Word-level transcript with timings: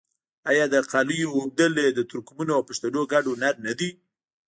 آیا 0.49 0.65
د 0.73 0.75
قالیو 0.91 1.35
اوبدل 1.37 1.71
د 1.93 1.99
ترکمنو 2.11 2.51
او 2.57 2.63
پښتنو 2.69 3.01
ګډ 3.11 3.23
هنر 3.33 3.53
نه 3.65 3.73
دی؟ 3.79 3.89